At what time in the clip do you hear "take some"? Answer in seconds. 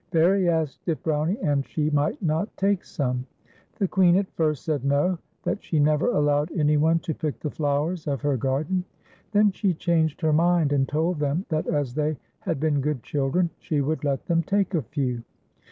2.57-3.27